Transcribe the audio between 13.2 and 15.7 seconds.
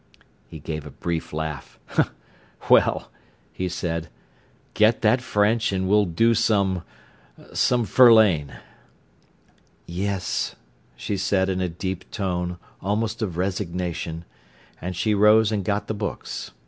of resignation. And she rose and